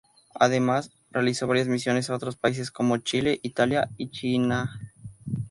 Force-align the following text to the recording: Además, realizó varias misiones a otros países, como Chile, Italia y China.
Además, 0.33 0.89
realizó 1.11 1.45
varias 1.45 1.67
misiones 1.67 2.09
a 2.09 2.15
otros 2.15 2.35
países, 2.35 2.71
como 2.71 2.97
Chile, 2.97 3.39
Italia 3.43 3.87
y 3.97 4.09
China. 4.09 4.79